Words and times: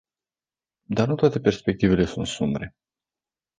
Dar 0.89 1.07
nu 1.07 1.15
toate 1.15 1.39
perspectivele 1.39 2.05
sunt 2.05 2.27
sumbre. 2.27 2.75